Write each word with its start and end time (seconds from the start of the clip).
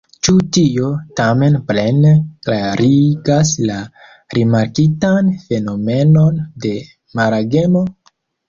Ĉu 0.25 0.33
tio 0.55 0.87
tamen 1.19 1.57
plene 1.67 2.13
klarigas 2.47 3.53
la 3.73 3.77
rimarkitan 4.39 5.31
fenomenon 5.45 6.41
de 6.67 6.73
malagemo? 7.21 7.87